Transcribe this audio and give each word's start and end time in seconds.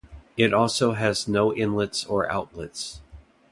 It 0.35 0.51
also 0.51 0.93
has 0.93 1.27
no 1.27 1.53
inlets 1.53 2.05
or 2.05 2.27
outlets. 2.31 3.01